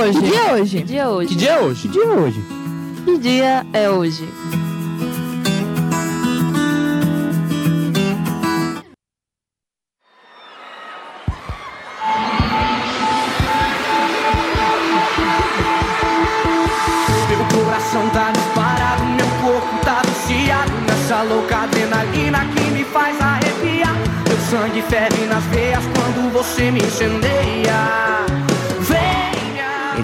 [0.00, 0.20] hoje?
[0.20, 0.76] Que dia é hoje?
[0.78, 1.28] Que dia é hoje?
[1.28, 2.44] Que dia é hoje?
[3.04, 4.28] Que dia é hoje?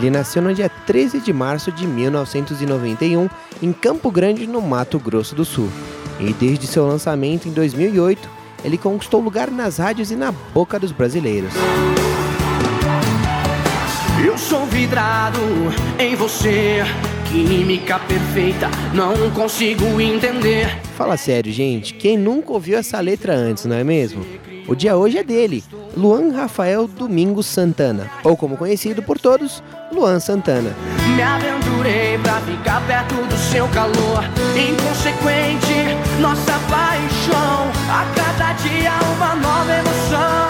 [0.06, 3.28] Ele nasceu no dia 13 de março de 1991
[3.60, 5.68] em Campo Grande, no Mato Grosso do Sul.
[6.20, 8.30] E desde seu lançamento em 2008,
[8.64, 11.52] ele conquistou lugar nas rádios e na boca dos brasileiros.
[14.24, 15.40] Eu sou vidrado
[15.98, 16.84] em você
[17.28, 23.76] Química perfeita, não consigo entender Fala sério, gente, quem nunca ouviu essa letra antes, não
[23.76, 24.24] é mesmo?
[24.66, 25.62] O dia hoje é dele,
[25.96, 30.70] Luan Rafael Domingos Santana, ou como conhecido por todos, Luan Santana.
[31.14, 34.22] Me aventurei pra ficar perto do seu calor.
[34.54, 37.70] Inconsequente, nossa paixão.
[37.88, 40.46] A cada dia uma nova emoção.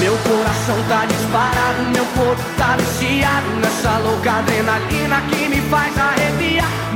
[0.00, 6.87] Meu coração tá disparado, meu corpo tá viciado Nessa louca adrenalina que me faz arrepiar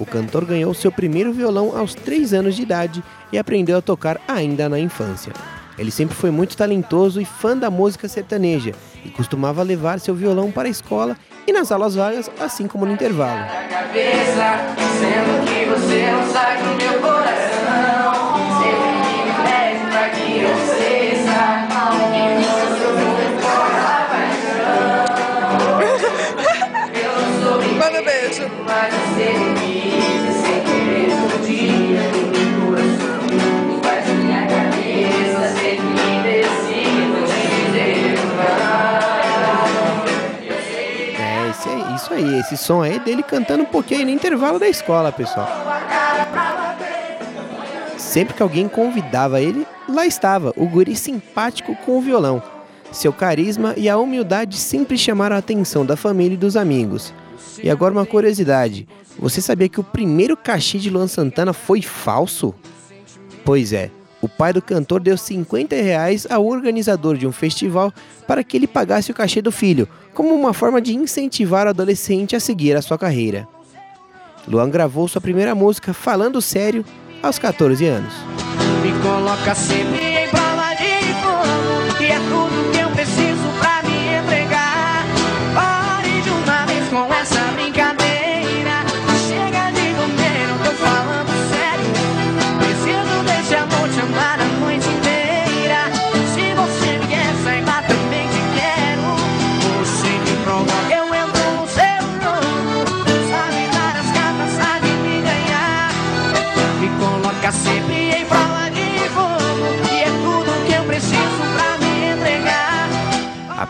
[0.00, 4.18] O cantor ganhou seu primeiro violão aos 3 anos de idade e aprendeu a tocar
[4.26, 5.30] ainda na infância.
[5.78, 8.72] Ele sempre foi muito talentoso e fã da música sertaneja
[9.04, 12.92] e costumava levar seu violão para a escola e nas aulas vagas, assim como no
[12.92, 13.46] intervalo.
[13.68, 14.70] cabeça
[42.20, 45.48] aí, esse som aí dele cantando um pouquinho aí no intervalo da escola, pessoal.
[47.96, 52.42] Sempre que alguém convidava ele, lá estava, o guri simpático com o violão.
[52.92, 57.14] Seu carisma e a humildade sempre chamaram a atenção da família e dos amigos.
[57.62, 58.88] E agora uma curiosidade,
[59.18, 62.54] você sabia que o primeiro cachê de Luan Santana foi falso?
[63.44, 67.92] Pois é, o pai do cantor deu 50 reais ao organizador de um festival
[68.26, 72.36] para que ele pagasse o cachê do filho, como uma forma de incentivar o adolescente
[72.36, 73.48] a seguir a sua carreira.
[74.46, 76.84] Luan gravou sua primeira música Falando Sério
[77.22, 78.12] aos 14 anos.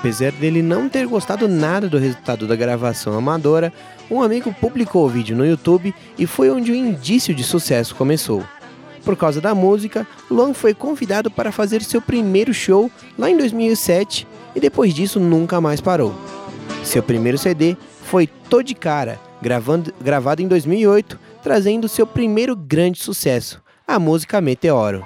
[0.01, 3.71] Apesar dele não ter gostado nada do resultado da gravação amadora,
[4.11, 8.43] um amigo publicou o vídeo no YouTube e foi onde o indício de sucesso começou.
[9.05, 14.27] Por causa da música, Luan foi convidado para fazer seu primeiro show lá em 2007
[14.55, 16.15] e depois disso nunca mais parou.
[16.83, 22.99] Seu primeiro CD foi Tô de Cara, gravando- gravado em 2008, trazendo seu primeiro grande
[23.03, 25.05] sucesso, a música Meteoro.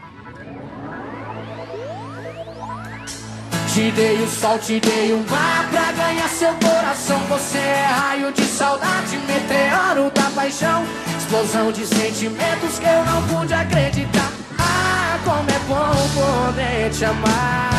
[3.74, 7.18] Te dei o sol, te dei o mar pra ganhar seu coração.
[7.28, 10.84] Você é raio de saudade, meteoro da paixão.
[11.18, 14.30] Explosão de sentimentos que eu não pude acreditar.
[14.60, 17.72] Ah, como é bom poder te amar.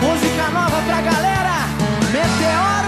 [0.00, 1.68] Música nova pra galera,
[2.10, 2.83] Meteoro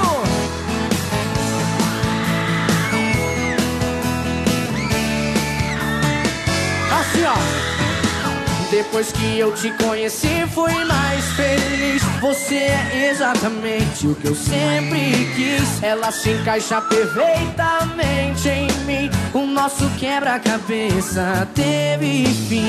[8.77, 12.03] depois que eu te conheci, fui mais feliz.
[12.21, 15.83] Você é exatamente o que eu sempre quis.
[15.83, 19.11] Ela se encaixa perfeitamente em mim.
[19.33, 22.69] O nosso quebra-cabeça teve fim.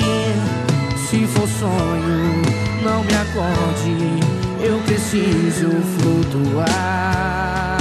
[1.10, 2.42] Se for sonho,
[2.82, 3.98] não me acorde.
[4.64, 5.70] Eu preciso
[6.00, 7.78] flutuar.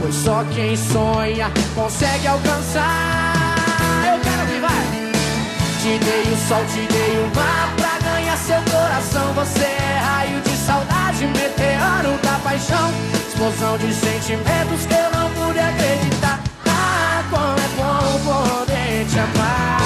[0.00, 3.21] Pois só quem sonha consegue alcançar.
[5.82, 9.34] Te dei o sol, te dei o mar pra ganhar seu coração.
[9.34, 12.92] Você é raio de saudade, meteoro da paixão.
[13.26, 16.40] Explosão de sentimentos que eu não pude acreditar.
[16.68, 19.80] Ah, como é bom poder te amar.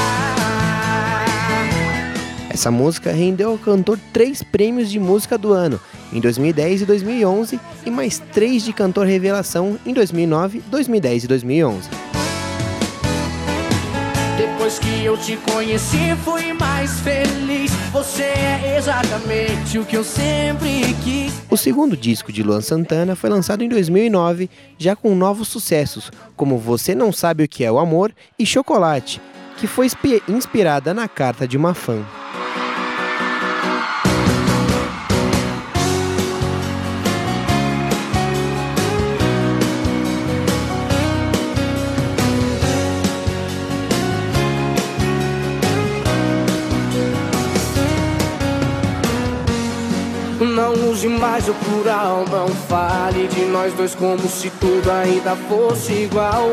[2.50, 5.80] Essa música rendeu ao cantor três prêmios de música do ano,
[6.12, 12.05] em 2010 e 2011, e mais três de cantor revelação em 2009, 2010 e 2011.
[14.66, 17.70] Depois que eu te conheci, fui mais feliz.
[17.92, 21.32] Você é exatamente o que eu sempre quis.
[21.48, 26.58] O segundo disco de Luan Santana foi lançado em 2009, já com novos sucessos, como
[26.58, 29.20] Você Não Sabe o que é o Amor e Chocolate,
[29.56, 29.86] que foi
[30.28, 32.04] inspirada na carta de uma fã.
[51.06, 55.92] Não use mais o plural, não fale de nós dois como se tudo ainda fosse
[55.92, 56.50] igual.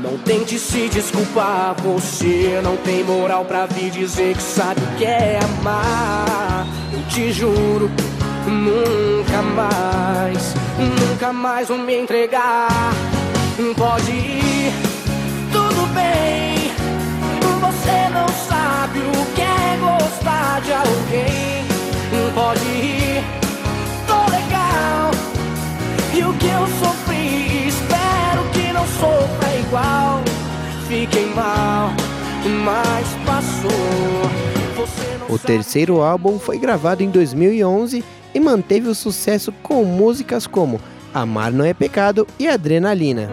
[0.00, 5.04] Não tente se desculpar, você não tem moral pra vir dizer que sabe o que
[5.04, 6.66] é amar.
[6.92, 7.90] Eu te juro,
[8.46, 12.68] nunca mais, nunca mais vou me entregar.
[13.76, 14.72] Pode ir,
[15.50, 16.72] tudo bem.
[17.60, 21.62] Você não sabe o que é gostar de alguém.
[22.34, 23.24] Pode ir,
[26.42, 30.20] que eu sofri, espero que não sofra igual.
[30.88, 31.90] Fiquei mal,
[32.64, 34.42] mas passou.
[35.28, 38.04] O terceiro álbum foi gravado em 2011
[38.34, 40.80] e manteve o sucesso com músicas como
[41.14, 43.30] Amar Não É Pecado e Adrenalina.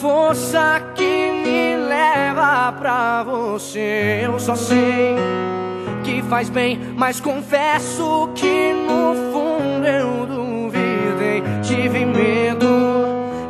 [0.00, 4.20] Força que me leva pra você.
[4.24, 5.16] Eu só sei
[6.04, 11.42] que faz bem, mas confesso que no fundo eu duvidei.
[11.62, 12.68] Tive medo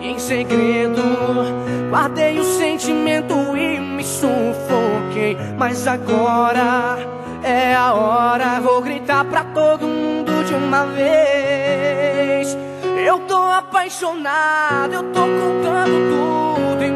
[0.01, 1.03] em segredo
[1.89, 5.37] guardei o sentimento e me sufoquei.
[5.59, 6.99] Mas agora
[7.43, 12.57] é a hora, vou gritar pra todo mundo de uma vez.
[13.05, 16.28] Eu tô apaixonado, eu tô contando tudo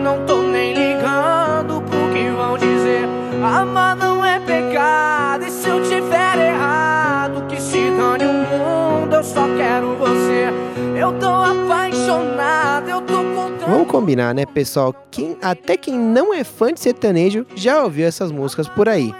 [0.02, 3.08] não tô nem ligando pro que vão dizer.
[3.42, 9.24] Amar não é pecado, e se eu tiver errado, que se dane o mundo, eu
[9.24, 10.48] só quero você.
[10.96, 13.70] Eu tô apaixonado, eu tô contando.
[13.70, 14.94] Vamos combinar, né, pessoal?
[15.10, 19.14] Quem, até quem não é fã de sertanejo já ouviu essas músicas por aí.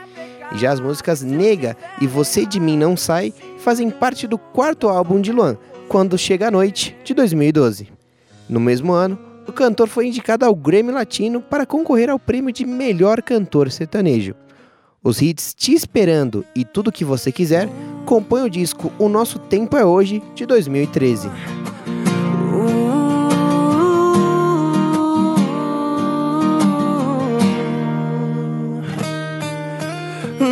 [0.55, 5.21] Já as músicas Nega e Você de Mim Não Sai fazem parte do quarto álbum
[5.21, 5.57] de Luan,
[5.89, 7.89] Quando Chega a Noite, de 2012.
[8.49, 12.65] No mesmo ano, o cantor foi indicado ao Grammy Latino para concorrer ao prêmio de
[12.65, 14.35] melhor cantor sertanejo.
[15.03, 17.69] Os hits Te Esperando e Tudo Que Você Quiser
[18.07, 21.29] compõem o disco O Nosso Tempo é Hoje, de 2013.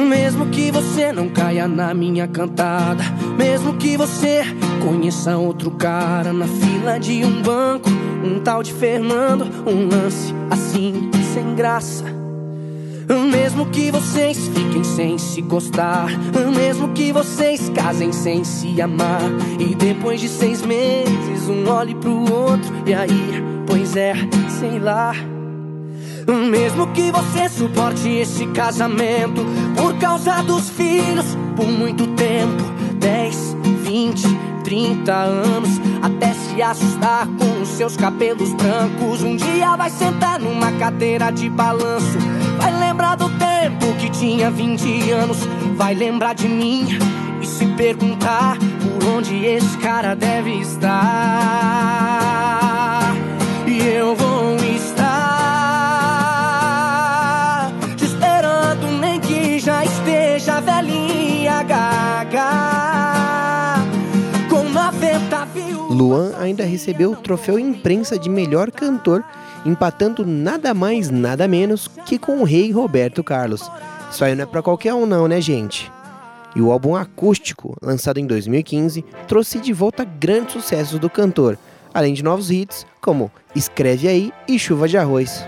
[0.08, 3.04] Mesmo que você não caia na minha cantada,
[3.36, 4.42] mesmo que você
[4.82, 7.88] conheça outro cara na fila de um banco,
[8.22, 12.04] um tal de Fernando, um lance assim, sem graça.
[13.30, 16.08] Mesmo que vocês fiquem sem se gostar,
[16.54, 19.22] mesmo que vocês casem sem se amar,
[19.58, 24.14] e depois de seis meses um olhe pro outro, e aí, pois é,
[24.60, 25.12] sei lá.
[26.48, 29.44] Mesmo que você suporte esse casamento
[29.76, 32.62] por causa dos filhos por muito tempo
[33.00, 33.49] 10,
[34.00, 34.22] 20,
[34.64, 35.68] 30 anos
[36.00, 39.22] até se assustar com os seus cabelos brancos.
[39.22, 42.18] Um dia vai sentar numa cadeira de balanço,
[42.58, 45.36] vai lembrar do tempo que tinha 20 anos,
[45.76, 46.86] vai lembrar de mim
[47.42, 50.90] e se perguntar por onde esse cara deve estar.
[53.66, 54.29] E eu vou
[66.00, 69.22] Luan ainda recebeu o troféu imprensa de melhor cantor,
[69.66, 73.70] empatando nada mais, nada menos que com o rei Roberto Carlos.
[74.10, 75.92] Isso aí não é pra qualquer um não, né, gente?
[76.56, 81.58] E o álbum acústico, lançado em 2015, trouxe de volta grandes sucessos do cantor,
[81.92, 85.44] além de novos hits como Escreve Aí e Chuva de Arroz.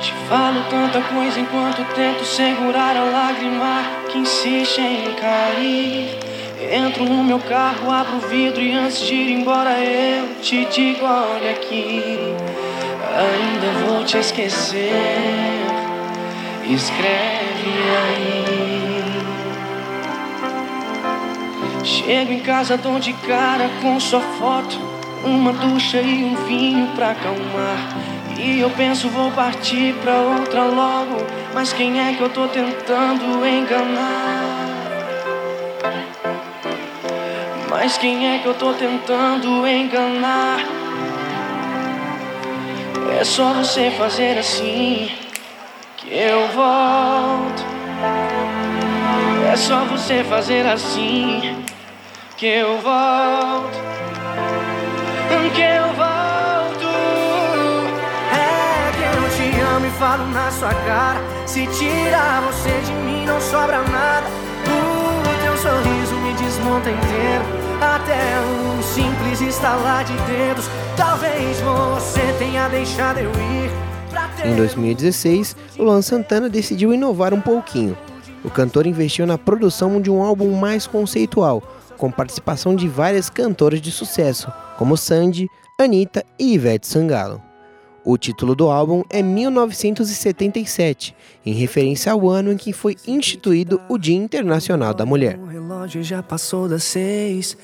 [0.00, 3.82] Te falo tanta coisa enquanto tento segurar a lágrima
[4.12, 6.35] que insiste em cair.
[6.58, 11.04] Entro no meu carro, abro o vidro e antes de ir embora eu te digo:
[11.04, 12.02] olha aqui,
[13.14, 14.90] ainda vou te esquecer.
[16.64, 18.94] Escreve aí.
[21.84, 24.78] Chego em casa, dou de cara com sua foto.
[25.24, 27.96] Uma ducha e um vinho pra acalmar.
[28.38, 31.16] E eu penso, vou partir pra outra logo.
[31.54, 34.85] Mas quem é que eu tô tentando enganar?
[37.78, 40.60] Mas quem é que eu tô tentando enganar?
[43.20, 45.10] É só você fazer assim
[45.98, 47.62] que eu volto.
[49.52, 51.62] É só você fazer assim
[52.38, 53.78] que eu volto.
[55.54, 56.88] Que eu volto.
[58.32, 61.20] É que eu te amo e falo na sua cara.
[61.44, 64.26] Se tirar você de mim, não sobra nada.
[64.64, 66.05] O teu sorriso
[66.90, 67.44] inteiro.
[67.80, 70.66] Até um simples estalar de dedos.
[70.96, 73.86] Talvez você tenha deixado eu ir.
[74.44, 77.96] Em 2016, Luan Santana decidiu inovar um pouquinho.
[78.44, 81.62] O cantor investiu na produção de um álbum mais conceitual,
[81.96, 87.45] com participação de várias cantoras de sucesso, como Sandy, Anitta e Ivete Sangalo.
[88.08, 91.12] O título do álbum é 1977,
[91.44, 95.36] em referência ao ano em que foi instituído o Dia Internacional da Mulher.
[95.40, 97.58] O relógio já passou das seis.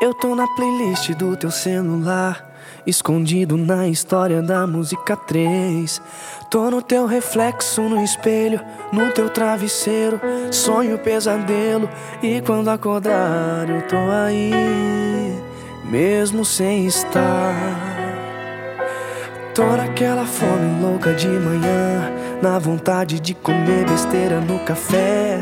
[0.00, 2.52] Eu tô na playlist do teu celular.
[2.84, 6.02] Escondido na história da música 3.
[6.50, 8.60] Tô no teu reflexo no espelho,
[8.92, 10.20] no teu travesseiro.
[10.50, 11.88] Sonho pesadelo.
[12.20, 14.50] E quando acordar, eu tô aí,
[15.84, 17.93] mesmo sem estar.
[19.54, 22.10] Tô naquela fome louca de manhã,
[22.42, 25.38] na vontade de comer besteira no café.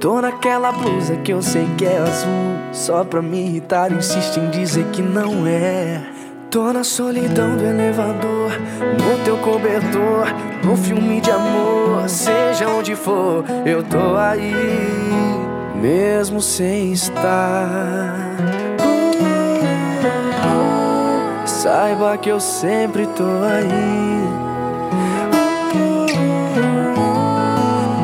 [0.00, 4.48] Tô naquela blusa que eu sei que é azul, só pra me irritar, insiste em
[4.48, 6.00] dizer que não é.
[6.50, 10.26] Tô na solidão do elevador, no teu cobertor,
[10.64, 14.54] no filme de amor, seja onde for, eu tô aí,
[15.82, 18.53] mesmo sem estar.
[21.64, 24.28] Saiba que eu sempre tô aí.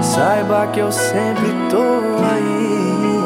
[0.03, 1.83] Saiba que eu sempre tô
[2.25, 3.21] aí.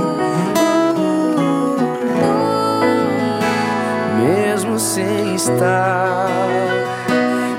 [4.27, 6.27] Mesmo sem estar.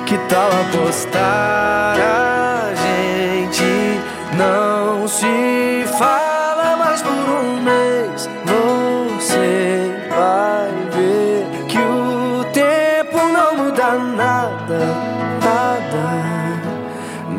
[0.06, 1.96] Que tal apostar?
[1.98, 4.02] A gente
[4.38, 8.30] não se fala mais por um mês.
[8.44, 10.55] Você vai
[13.86, 14.80] muda nada,
[15.44, 16.08] nada,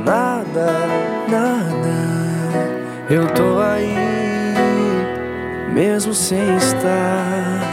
[0.05, 0.87] nada,
[1.29, 1.97] nada.
[3.11, 3.95] Eu tô aí,
[5.73, 7.66] mesmo sem estar.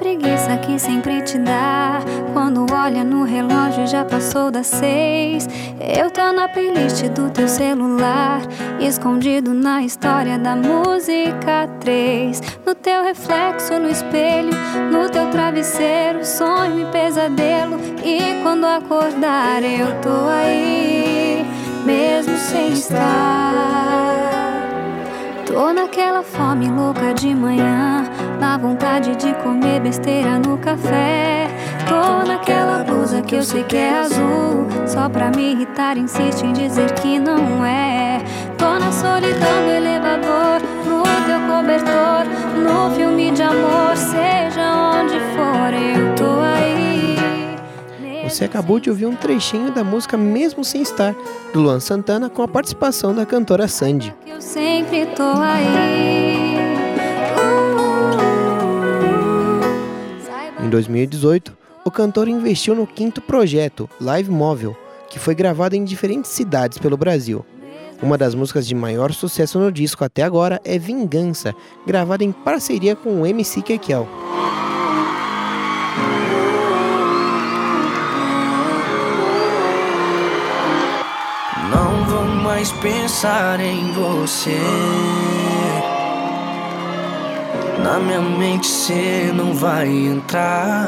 [0.00, 2.00] Preguiça que sempre te dá.
[2.32, 5.46] Quando olha no relógio já passou das seis.
[5.78, 8.40] Eu tô na playlist do teu celular.
[8.80, 12.40] Escondido na história da música 3.
[12.64, 14.52] No teu reflexo no espelho,
[14.90, 16.24] no teu travesseiro.
[16.24, 17.78] Sonho e pesadelo.
[18.02, 21.44] E quando acordar, eu tô aí,
[21.84, 23.49] mesmo sem estar.
[25.52, 28.04] Tô naquela fome louca de manhã,
[28.38, 31.48] na vontade de comer besteira no café.
[31.88, 36.52] Tô naquela blusa que eu sei que é azul, só pra me irritar, insiste em
[36.52, 38.22] dizer que não é.
[38.56, 42.26] Tô na solidão do elevador, no teu cobertor,
[42.56, 46.09] no filme de amor, seja onde for, eu.
[48.30, 51.16] Você acabou de ouvir um trechinho da música Mesmo Sem Estar,
[51.52, 54.14] do Luan Santana, com a participação da cantora Sandy.
[54.24, 56.54] Eu sempre tô aí.
[60.64, 64.76] Em 2018, o cantor investiu no quinto projeto, Live Móvel,
[65.10, 67.44] que foi gravado em diferentes cidades pelo Brasil.
[68.00, 71.52] Uma das músicas de maior sucesso no disco até agora é Vingança,
[71.84, 74.08] gravada em parceria com o MC Kekel.
[82.60, 84.58] Mais pensar em você.
[87.82, 90.86] Na minha mente cê não vai entrar.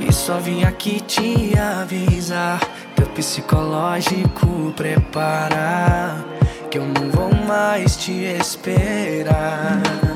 [0.00, 2.58] E só vim aqui te avisar.
[2.96, 6.24] Teu psicológico preparar.
[6.68, 10.07] Que eu não vou mais te esperar.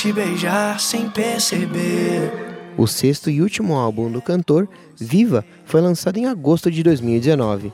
[0.00, 2.32] Te beijar sem perceber.
[2.74, 4.66] O sexto e último álbum do cantor,
[4.96, 7.70] Viva, foi lançado em agosto de 2019.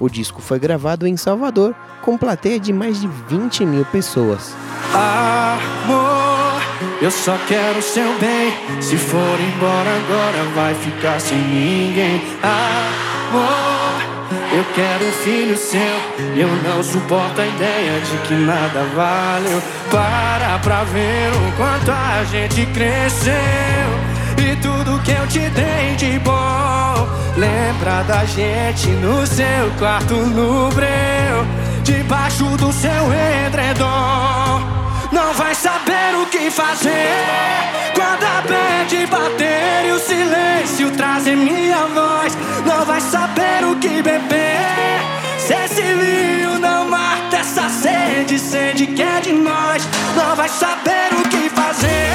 [0.00, 4.54] O disco foi gravado em Salvador, com plateia de mais de 20 mil pessoas.
[4.94, 6.62] Amor,
[7.02, 8.54] eu só quero seu bem.
[8.80, 12.22] Se for embora agora, vai ficar sem ninguém.
[12.42, 13.75] Amor,
[14.56, 15.80] eu quero um filho seu.
[16.34, 19.62] Eu não suporto a ideia de que nada valeu.
[19.90, 23.34] Para pra ver o quanto a gente cresceu.
[24.38, 27.06] E tudo que eu te dei de bom.
[27.36, 31.46] Lembra da gente no seu quarto no breu.
[31.82, 33.12] Debaixo do seu
[33.46, 34.62] edredom.
[35.12, 37.85] Não vai saber o que fazer.
[38.16, 42.34] Quando a bad bater e o silêncio trazer minha voz.
[42.64, 45.00] Não vai saber o que beber.
[45.38, 49.86] Se esse vinho não mata essa sede, sede que é de nós.
[50.16, 52.08] Não vai saber o que fazer.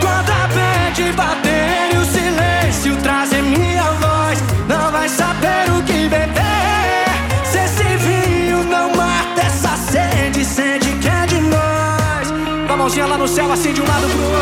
[0.00, 4.42] Quando a bad bater e o silêncio trazer minha voz.
[4.68, 7.06] Não vai saber o que beber.
[7.44, 12.32] Se esse vinho não mata essa sede, sede que é de nós.
[12.66, 14.41] Com a mãozinha lá no céu, assim de um lado pro outro,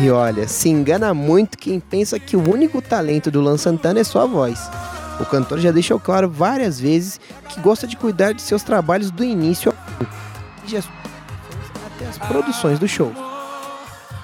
[0.00, 4.04] E olha, se engana muito quem pensa que o único talento do Lan Santana é
[4.04, 4.70] sua voz.
[5.18, 9.24] O cantor já deixou claro várias vezes que gosta de cuidar de seus trabalhos do
[9.24, 10.06] início ao fim,
[11.86, 13.12] até as produções do show.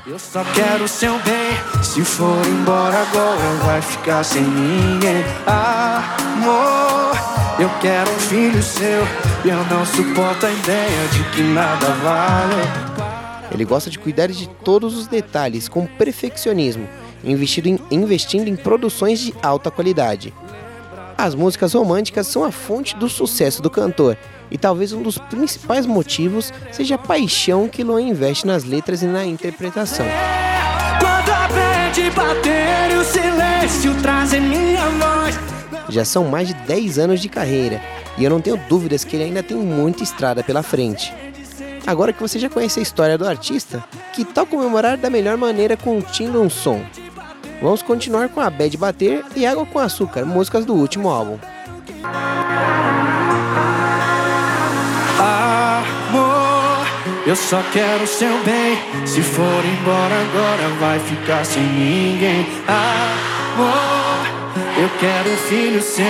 [0.07, 1.83] Eu só quero seu bem.
[1.83, 5.25] Se for embora agora, vai ficar sem ninguém.
[5.47, 7.17] Amor,
[7.59, 9.03] eu quero um filho seu.
[9.45, 13.04] E eu não suporto a ideia de que nada vale.
[13.55, 16.89] Ele gosta de cuidar de todos os detalhes com perfeccionismo,
[17.23, 20.35] investindo em, investindo em produções de alta qualidade.
[21.17, 24.19] As músicas românticas são a fonte do sucesso do cantor,
[24.51, 29.07] e talvez um dos principais motivos seja a paixão que Luan investe nas letras e
[29.07, 30.07] na interpretação.
[35.89, 37.81] Já são mais de 10 anos de carreira,
[38.19, 41.13] e eu não tenho dúvidas que ele ainda tem muita estrada pela frente.
[41.87, 45.77] Agora que você já conhece a história do artista, que tal comemorar da melhor maneira
[45.77, 46.83] curtindo um som?
[47.61, 51.39] Vamos continuar com a Bad Bater e Água com Açúcar, músicas do último álbum.
[55.19, 56.87] Amor,
[57.27, 58.79] eu só quero seu bem.
[59.07, 62.47] Se for embora agora, vai ficar sem ninguém.
[62.67, 64.34] Amor,
[64.77, 66.05] eu quero um filho seu.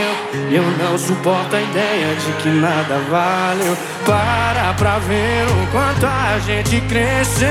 [0.50, 3.76] Eu não suporto a ideia de que nada valeu.
[4.06, 7.48] Para pra ver o quanto a gente cresceu.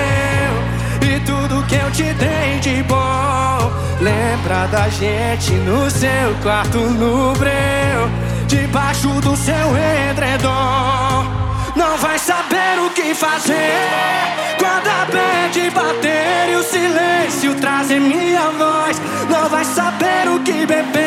[1.02, 3.72] E tudo que eu te dei de bom.
[4.02, 8.10] Lembra da gente no seu quarto no breu.
[8.48, 9.78] Debaixo do seu
[10.10, 11.44] edredom.
[11.76, 13.74] Não vai saber o que fazer
[14.60, 20.68] Quando a bad bater e o silêncio trazer minha voz Não vai saber o que
[20.68, 21.03] beber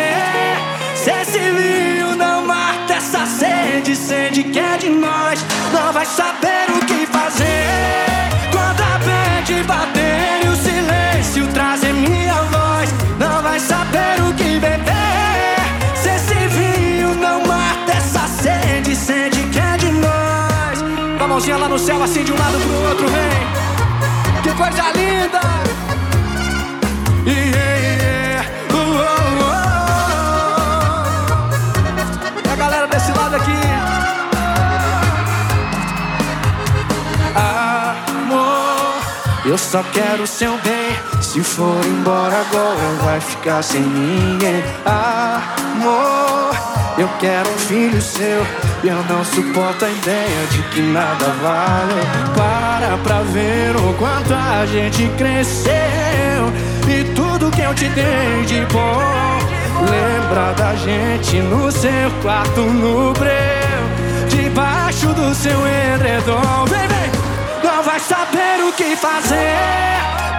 [4.37, 10.45] Sede que é de nós Não vai saber o que fazer Quando a bad bater
[10.45, 15.57] e o silêncio trazer minha voz Não vai saber o que beber
[15.95, 21.57] Se esse vinho não mata essa sede Sede que é de nós com a mãozinha
[21.57, 24.43] lá no céu, assim de um lado pro outro, vem.
[24.43, 25.86] Que coisa linda!
[39.57, 41.23] Eu só quero seu bem.
[41.23, 44.63] Se for embora agora, vai ficar sem ninguém.
[44.85, 46.55] Amor,
[46.99, 48.47] eu quero um filho seu.
[48.85, 52.03] E eu não suporto a ideia de que nada vale.
[52.37, 55.73] Para pra ver o quanto a gente cresceu.
[56.87, 59.01] E tudo que eu te dei de bom.
[59.91, 63.33] Lembra da gente no seu quarto no breu.
[64.29, 66.96] Debaixo do seu edredom.
[67.87, 69.57] Vai saber o que fazer.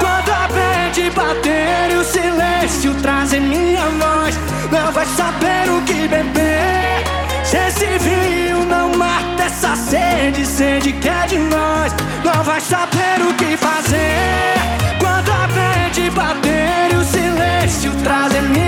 [0.01, 4.37] Quando a bad bater e o silêncio trazer minha voz.
[4.69, 7.05] Não vai saber o que beber.
[7.45, 11.93] Se esse vinho não mata essa sede, sede que é de nós,
[12.25, 14.55] não vai saber o que fazer.
[14.99, 18.66] Quando a bad bater e o silêncio trazer minha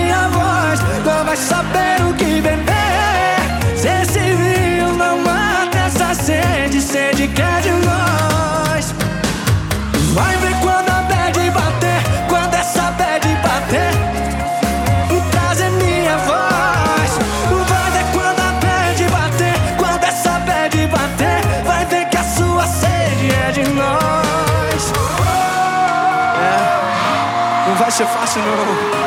[28.09, 28.99] fácil não.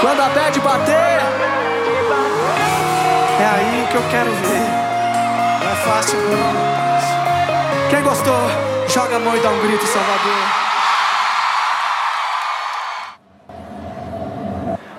[0.00, 1.20] Quando a bad bater,
[3.40, 4.68] é aí que eu quero ver.
[5.62, 7.90] Não é fácil não.
[7.90, 8.50] Quem gostou,
[8.88, 10.68] joga a mão e dá um grito, Salvador.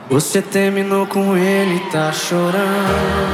[0.10, 3.30] Você terminou com ele, tá chorando.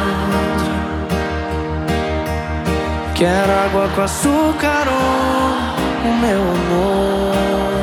[3.15, 7.74] Quero água com açúcar, oh, o meu amor.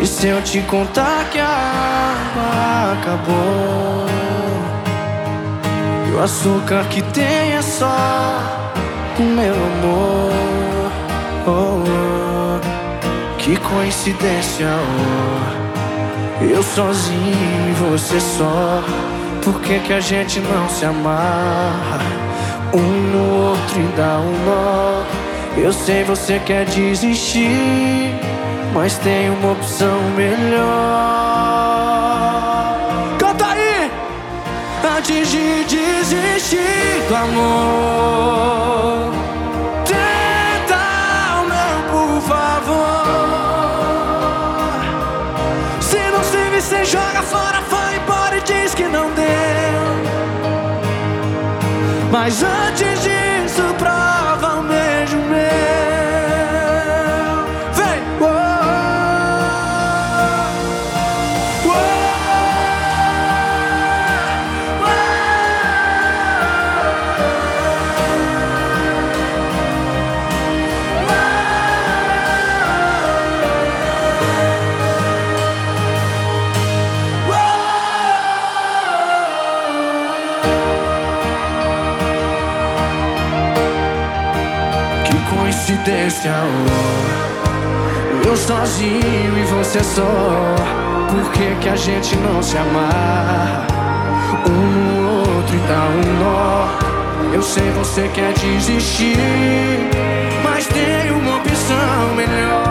[0.00, 4.06] E se eu te contar que a água acabou?
[6.08, 8.40] E o açúcar que tem é só
[9.18, 10.32] o meu amor.
[11.46, 13.36] Oh, oh.
[13.38, 16.44] Que coincidência, oh.
[16.44, 18.82] Eu sozinho e você só.
[19.42, 22.00] Por que, que a gente não se amarra?
[22.74, 25.02] Um no outro e dá um nó.
[25.56, 28.14] Eu sei você quer desistir,
[28.76, 30.66] mas tem uma opção melhor.
[33.18, 33.90] Canta aí!
[34.98, 37.85] Antes de desistir do amor,
[85.36, 88.26] coincidência, oh.
[88.26, 90.02] Eu sozinho e você só.
[91.08, 93.66] Por que, que a gente não se amar?
[94.48, 97.34] Um no outro e dá um nó.
[97.34, 99.16] Eu sei você quer desistir,
[100.42, 102.65] mas tem uma opção melhor.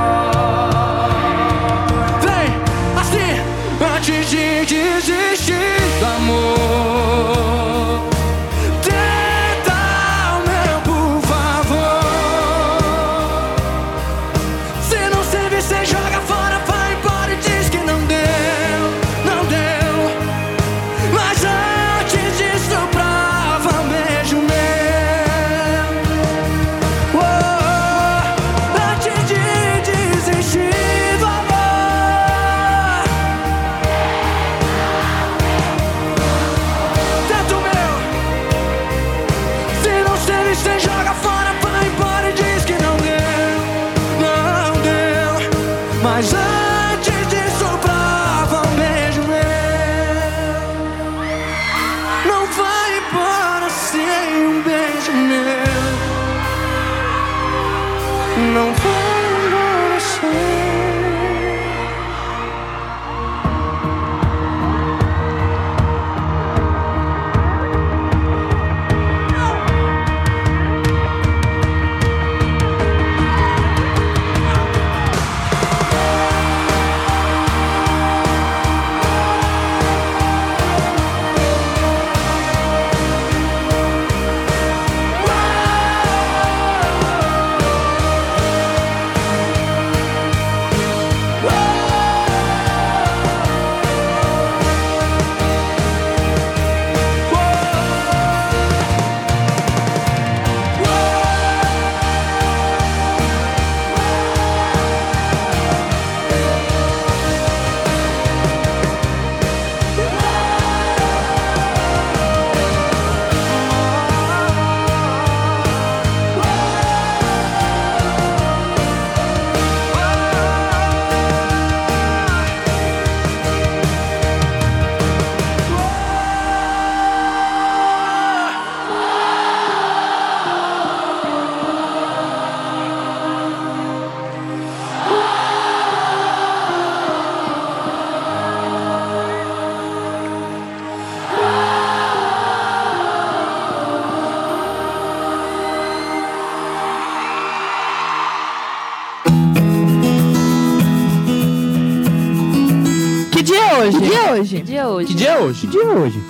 [154.36, 154.58] Hoje?
[154.58, 155.08] Que dia é hoje?
[155.08, 155.62] Que dia é hoje?
[155.62, 156.22] Que dia é hoje?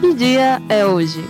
[0.00, 1.24] Que dia é hoje?